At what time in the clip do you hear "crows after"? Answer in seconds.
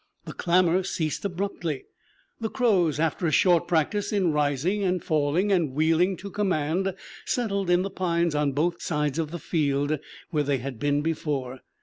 2.49-3.27